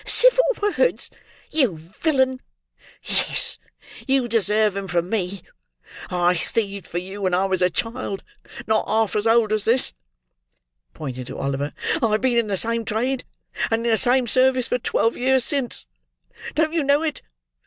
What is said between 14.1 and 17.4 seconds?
service, for twelve years since. Don't you know it?